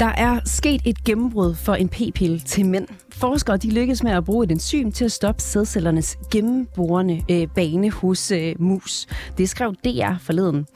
[0.00, 2.88] Der er sket et gennembrud for en p-pille til mænd.
[3.12, 7.90] Forskere de lykkes med at bruge et enzym til at stoppe sædcellernes gennemborende øh, bane
[7.90, 9.06] hos øh, mus.
[9.38, 10.66] Det skrev DR forleden.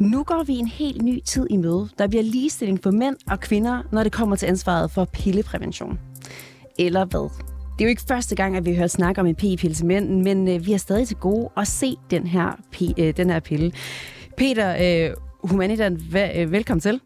[0.00, 1.88] Nu går vi en helt ny tid i møde.
[1.98, 5.98] Der bliver ligestilling for mænd og kvinder, når det kommer til ansvaret for pilleprævention.
[6.78, 7.30] Eller hvad?
[7.78, 10.22] Det er jo ikke første gang, at vi hører snak om en p-pille til mænd,
[10.22, 13.40] men øh, vi er stadig til gode at se den her, p- øh, den her
[13.40, 13.72] pille.
[14.36, 14.76] Peter
[15.10, 16.00] øh, Humanitan,
[16.36, 17.00] øh, velkommen til.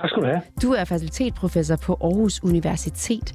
[0.00, 0.40] Tak skal du have.
[0.62, 3.34] Du er facilitetprofessor på Aarhus Universitet.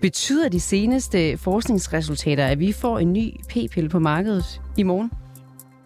[0.00, 5.10] Betyder de seneste forskningsresultater, at vi får en ny p-pille på markedet i morgen?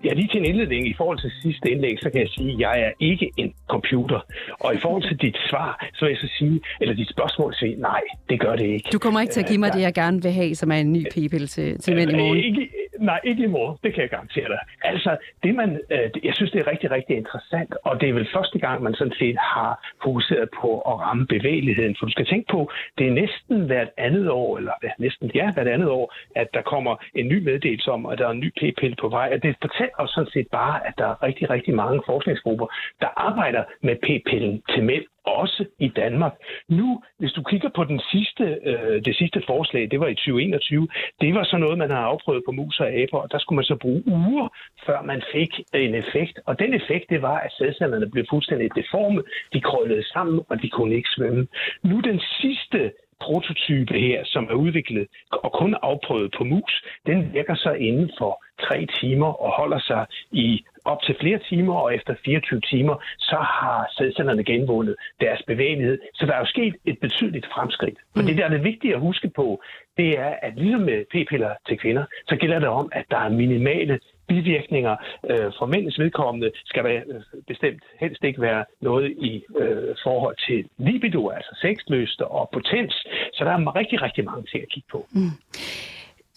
[0.04, 2.60] Ja, lige til en indledning i forhold til sidste indlæg, så kan jeg sige, at
[2.60, 4.20] jeg er ikke en computer.
[4.60, 7.74] Og i forhold til dit svar, så vil jeg så sige, eller dit spørgsmål, sige,
[7.76, 8.88] nej, det gør det ikke.
[8.92, 10.92] Du kommer ikke til at give mig det, jeg gerne vil have, som er en
[10.92, 12.38] ny p-pille til, til mænd i morgen?
[12.38, 12.68] Ikke,
[13.10, 13.78] nej, ikke i morgen.
[13.84, 14.58] Det kan jeg garantere dig.
[14.82, 18.28] Altså, det man, øh, jeg synes, det er rigtig, rigtig interessant, og det er vel
[18.32, 19.72] første gang, man sådan set har
[20.04, 21.96] fokuseret på at ramme bevægeligheden.
[21.98, 25.52] For du skal tænke på, det er næsten hvert andet år, eller ja, næsten ja,
[25.52, 28.50] hvert andet år, at der kommer en ny meddelelse om, at der er en ny
[28.60, 29.30] p-pille på vej.
[29.34, 32.66] Og det fortæller og sådan set bare, at der er rigtig, rigtig mange forskningsgrupper,
[33.00, 36.32] der arbejder med p-pillen til mænd, også i Danmark.
[36.68, 40.88] Nu, hvis du kigger på den sidste, øh, det sidste forslag, det var i 2021,
[41.20, 43.64] det var så noget, man har afprøvet på mus og aber, og der skulle man
[43.64, 44.48] så bruge uger,
[44.86, 46.40] før man fik en effekt.
[46.46, 50.70] Og den effekt, det var, at sædcellerne blev fuldstændig deforme, de krøllede sammen, og de
[50.70, 51.46] kunne ikke svømme.
[51.82, 56.74] Nu den sidste prototype her, som er udviklet og kun afprøvet på mus,
[57.06, 61.74] den virker så inden for tre timer og holder sig i op til flere timer,
[61.74, 65.98] og efter 24 timer, så har sædcellerne genvundet deres bevægelighed.
[66.14, 67.98] Så der er jo sket et betydeligt fremskridt.
[68.14, 68.26] For mm.
[68.26, 69.62] det, der er det vigtige at huske på,
[69.96, 73.28] det er, at ligesom med p-piller til kvinder, så gælder det om, at der er
[73.28, 74.96] minimale bivirkninger.
[75.30, 80.36] Øh, for mænds vedkommende skal der øh, bestemt helst ikke være noget i øh, forhold
[80.48, 82.94] til libido, altså sexlyst og potens.
[83.34, 85.06] Så der er rigtig, rigtig mange ting at kigge på.
[85.12, 85.34] Mm.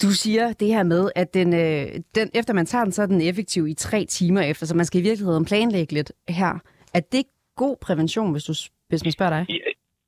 [0.03, 3.05] Du siger det her med, at den, øh, den, efter man tager den, så er
[3.05, 6.53] den effektiv i tre timer efter, så man skal i virkeligheden planlægge lidt her.
[6.93, 7.23] Er det
[7.55, 8.53] god prævention, hvis, du,
[8.89, 9.45] hvis man spørger dig?
[9.49, 9.61] Jeg,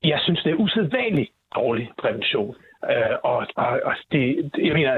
[0.03, 2.55] jeg synes, det er usædvanligt dårlig prævention.
[2.91, 4.93] Øh, og, og, og det, jeg mener,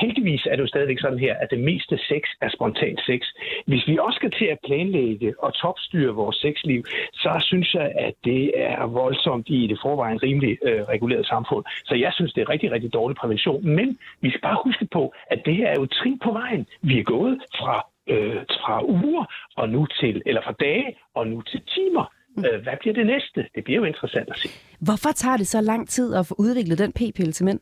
[0.00, 3.20] heldigvis er det jo stadigvæk sådan her, at det meste sex er spontant sex.
[3.66, 8.14] Hvis vi også skal til at planlægge og topstyre vores sexliv, så synes jeg, at
[8.24, 11.64] det er voldsomt i det forvejen rimelig øh, reguleret samfund.
[11.84, 13.68] Så jeg synes, det er rigtig, rigtig dårlig prævention.
[13.68, 16.66] Men vi skal bare huske på, at det her er jo trin på vejen.
[16.82, 19.24] Vi er gået fra, øh, fra uger
[19.56, 22.04] og nu til, eller fra dage og nu til timer.
[22.38, 23.46] Øh, hvad bliver det næste?
[23.54, 24.48] Det bliver jo interessant at se.
[24.80, 27.60] Hvorfor tager det så lang tid at få udviklet den p-pille til mænd?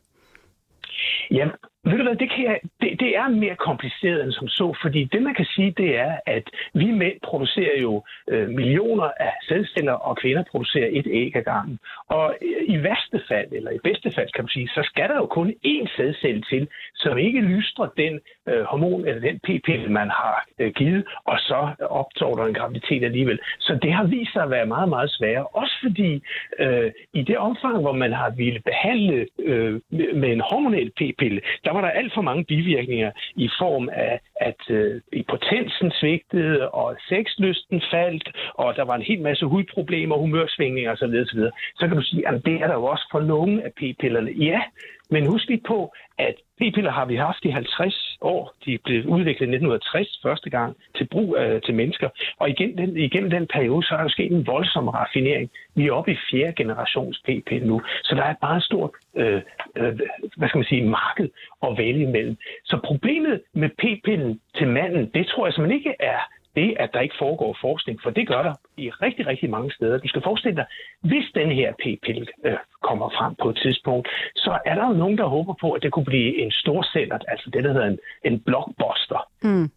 [1.31, 4.77] Jamen, ved du hvad, det, kan jeg, det, det er mere kompliceret end som så,
[4.81, 6.43] fordi det man kan sige, det er, at
[6.73, 11.79] vi mænd producerer jo øh, millioner af sædceller, og kvinder producerer et æg ad gangen.
[12.07, 15.15] Og øh, i værste fald, eller i bedste fald kan man sige, så skal der
[15.15, 20.09] jo kun én sædcelle til, som ikke lystrer den øh, hormon eller den p-pille, man
[20.09, 23.39] har øh, givet, og så optår der en graviditet alligevel.
[23.59, 25.47] Så det har vist sig at være meget, meget sværere.
[25.47, 26.23] Også fordi
[26.59, 31.41] øh, i det omfang, hvor man har ville behandle øh, med en hormonel p-pille,
[31.71, 36.95] der var der alt for mange bivirkninger i form af, at øh, potensen svigtede, og
[37.09, 41.15] sexlysten faldt, og der var en hel masse hudproblemer, humørsvingninger osv.
[41.25, 41.41] osv.
[41.79, 44.31] Så kan du sige, at det er der jo også for nogle af p-pillerne.
[44.31, 44.61] Ja,
[45.11, 48.53] men husk lige på, at p-piller har vi haft i 50 år.
[48.65, 52.09] De blev udviklet i 1960 første gang til brug øh, til mennesker.
[52.39, 55.49] Og igen, den, igennem den periode, så er der sket en voldsom raffinering.
[55.75, 57.81] Vi er oppe i fjerde generations p-pille nu.
[58.03, 59.41] Så der er bare et stort øh,
[59.77, 59.99] øh,
[60.37, 61.29] hvad skal man sige, marked
[61.63, 62.37] at vælge imellem.
[62.65, 66.21] Så problemet med p-pillen til manden, det tror jeg simpelthen ikke er
[66.55, 69.97] det, at der ikke foregår forskning, for det gør der i rigtig, rigtig mange steder.
[69.97, 70.65] Du skal forestille dig,
[71.01, 75.17] hvis den her p-pille øh, kommer frem på et tidspunkt, så er der jo nogen,
[75.17, 77.99] der håber på, at det kunne blive en stor sælger, altså det, der hedder en,
[78.25, 79.21] en blockbuster.
[79.43, 79.69] Mm.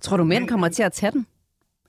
[0.00, 1.26] Tror du, mænd kommer til at tage den?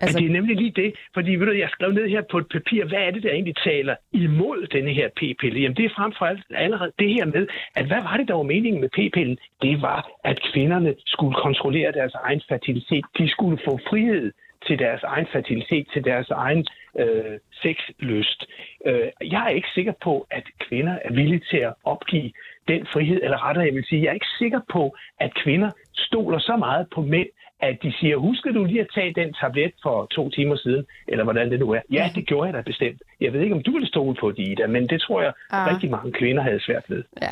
[0.01, 0.17] Altså...
[0.17, 2.47] Ja, det er nemlig lige det, fordi ved du, jeg skrev ned her på et
[2.47, 5.59] papir, hvad er det, der egentlig taler imod denne her p-pille?
[5.61, 8.33] Jamen det er frem for alt allerede det her med, at hvad var det, der
[8.33, 9.37] var meningen med p-pillen?
[9.61, 13.05] Det var, at kvinderne skulle kontrollere deres egen fertilitet.
[13.17, 14.31] De skulle få frihed
[14.67, 16.65] til deres egen fertilitet, til deres egen
[16.99, 18.45] øh, sexlyst.
[18.85, 22.31] Øh, jeg er ikke sikker på, at kvinder er villige til at opgive
[22.67, 26.39] den frihed, eller rettere jeg vil sige, jeg er ikke sikker på, at kvinder stoler
[26.39, 27.27] så meget på mænd,
[27.61, 31.23] at de siger, husker du lige at tage den tablet for to timer siden, eller
[31.23, 31.81] hvordan det nu er.
[31.91, 33.01] Ja, det gjorde jeg da bestemt.
[33.21, 35.73] Jeg ved ikke, om du ville stole på det, Ida, men det tror jeg, ah.
[35.73, 37.03] rigtig mange kvinder havde svært ved.
[37.21, 37.31] Ja.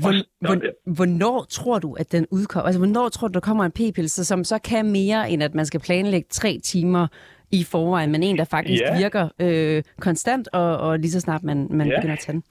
[0.00, 0.12] Hvor,
[0.46, 0.56] hvor,
[0.94, 2.66] hvornår tror du, at den udkommer?
[2.66, 5.66] Altså, hvornår tror du, der kommer en p-pille, som så kan mere, end at man
[5.66, 7.06] skal planlægge tre timer
[7.50, 8.98] i forvejen, men en, der faktisk ja.
[8.98, 11.96] virker øh, konstant, og, og lige så snart man, man ja.
[11.96, 12.42] begynder at tage den?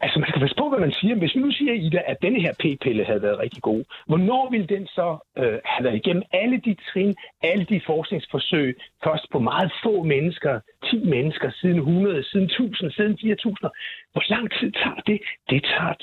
[0.00, 1.14] Altså, man skal passe på, hvad man siger.
[1.14, 4.66] Hvis vi nu siger, Ida, at denne her p-pille havde været rigtig god, hvornår ville
[4.66, 5.08] den så
[5.38, 10.60] øh, have været igennem alle de trin, alle de forskningsforsøg, først på meget få mennesker,
[10.90, 13.70] 10 mennesker, siden 100, siden 1000, siden 4000?
[14.12, 15.20] Hvor lang tid tager det?
[15.50, 15.94] Det tager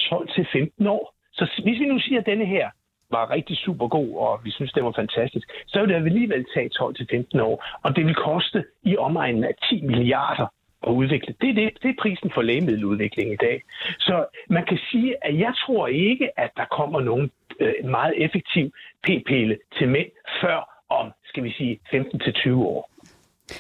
[0.86, 1.14] 12-15 år.
[1.34, 2.70] Så hvis vi nu siger, at denne her
[3.12, 6.70] var rigtig super god, og vi synes, det var fantastisk, så vil det alligevel tage
[6.76, 10.48] 12-15 år, og det vil koste i omegnen af 10 milliarder
[10.88, 11.36] at udvikle.
[11.42, 13.64] Det er, det, det er prisen for lægemiddeludvikling i dag.
[14.00, 18.66] Så man kan sige, at jeg tror ikke, at der kommer nogen øh, meget effektiv
[19.04, 20.10] p-pille til mænd
[20.42, 20.60] før
[20.90, 22.90] om, skal vi sige, 15-20 år.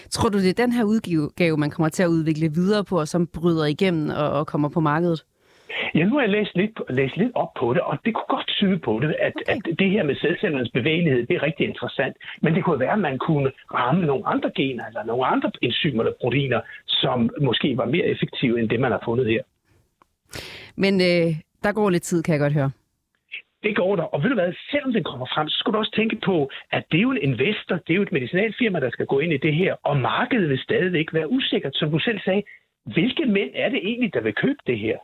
[0.09, 3.07] Tror du, det er den her udgave, man kommer til at udvikle videre på, og
[3.07, 5.23] som bryder igennem og, og kommer på markedet?
[5.95, 8.47] Ja, nu har jeg læst lidt, læst lidt op på det, og det kunne godt
[8.47, 9.71] tyde på det, at, okay.
[9.71, 12.17] at det her med selvcellernes bevægelighed, det er rigtig interessant.
[12.41, 16.03] Men det kunne være, at man kunne ramme nogle andre gener, eller nogle andre enzymer
[16.03, 19.41] eller proteiner, som måske var mere effektive end det, man har fundet her.
[20.75, 21.27] Men øh,
[21.63, 22.71] der går lidt tid, kan jeg godt høre.
[23.63, 24.03] Det går der.
[24.03, 26.83] Og ved du hvad, selvom den kommer frem, så skal du også tænke på, at
[26.91, 29.37] det er jo en investor, det er jo et medicinalfirma, der skal gå ind i
[29.37, 31.75] det her, og markedet vil stadigvæk være usikkert.
[31.75, 32.43] Som du selv sagde,
[32.85, 34.97] hvilke mænd er det egentlig, der vil købe det her?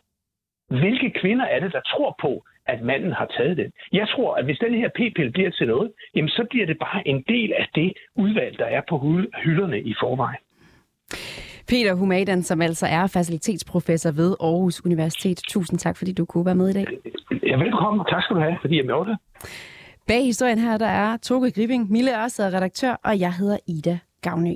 [0.69, 3.71] Hvilke kvinder er det, der tror på, at manden har taget den?
[3.93, 7.07] Jeg tror, at hvis den her p-pille bliver til noget, jamen så bliver det bare
[7.07, 8.97] en del af det udvalg, der er på
[9.43, 10.41] hylderne i forvejen.
[11.67, 15.41] Peter Humadan, som altså er facilitetsprofessor ved Aarhus Universitet.
[15.47, 16.85] Tusind tak, fordi du kunne være med i dag.
[17.43, 18.05] Ja, velkommen.
[18.09, 19.17] Tak skal du have, fordi jeg det.
[20.07, 24.55] Bag historien her, der er Toge Gripping, Mille Ørsted, redaktør, og jeg hedder Ida Gavnø.